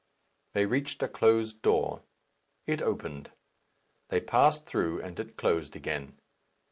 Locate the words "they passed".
4.09-4.65